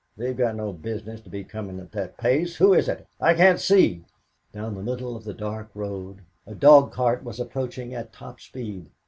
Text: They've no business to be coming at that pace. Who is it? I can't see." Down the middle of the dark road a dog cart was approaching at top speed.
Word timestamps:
They've 0.17 0.35
no 0.35 0.73
business 0.73 1.21
to 1.21 1.29
be 1.29 1.43
coming 1.43 1.79
at 1.79 1.91
that 1.91 2.17
pace. 2.17 2.55
Who 2.55 2.73
is 2.73 2.89
it? 2.89 3.05
I 3.19 3.35
can't 3.35 3.59
see." 3.59 4.03
Down 4.51 4.73
the 4.73 4.81
middle 4.81 5.15
of 5.15 5.25
the 5.25 5.33
dark 5.35 5.69
road 5.75 6.23
a 6.47 6.55
dog 6.55 6.91
cart 6.91 7.23
was 7.23 7.39
approaching 7.39 7.93
at 7.93 8.11
top 8.11 8.39
speed. 8.41 8.89